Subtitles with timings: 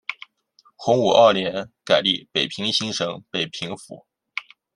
[0.77, 4.07] 洪武二年改隶北平行省北平府。